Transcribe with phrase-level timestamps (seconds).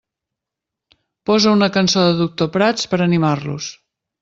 [1.31, 3.71] Posa una cançó de Doctor Prats per animar-los.